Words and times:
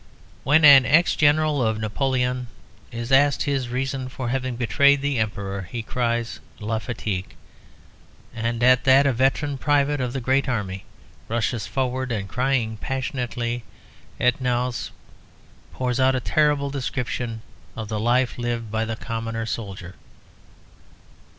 When 0.43 0.65
an 0.65 0.83
ex 0.83 1.15
General 1.15 1.61
of 1.61 1.77
Napoleon 1.79 2.47
is 2.91 3.11
asked 3.11 3.43
his 3.43 3.69
reason 3.69 4.09
for 4.09 4.29
having 4.29 4.55
betrayed 4.55 4.99
the 5.03 5.19
Emperor, 5.19 5.67
he 5.69 5.83
replies, 5.85 6.39
La 6.59 6.79
fatigue, 6.79 7.35
and 8.33 8.63
at 8.63 8.83
that 8.85 9.05
a 9.05 9.13
veteran 9.13 9.59
private 9.59 10.01
of 10.01 10.11
the 10.13 10.19
Great 10.19 10.49
Army 10.49 10.85
rushes 11.27 11.67
forward, 11.67 12.11
and 12.11 12.27
crying 12.27 12.77
passionately, 12.77 13.63
Et 14.19 14.41
nous? 14.41 14.89
pours 15.71 15.99
out 15.99 16.15
a 16.15 16.19
terrible 16.19 16.71
description 16.71 17.43
of 17.75 17.87
the 17.87 17.99
life 17.99 18.39
lived 18.39 18.71
by 18.71 18.85
the 18.85 18.95
commoner 18.95 19.45
soldier. 19.45 19.93